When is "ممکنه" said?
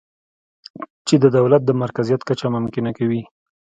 2.55-2.91